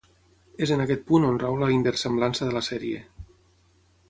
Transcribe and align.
És 0.67 0.71
en 0.75 0.81
aquest 0.85 1.03
punt 1.11 1.27
on 1.29 1.37
rau 1.45 1.59
la 1.65 1.69
inversemblança 1.75 2.49
de 2.49 2.57
la 2.59 2.65
sèrie. 2.73 3.05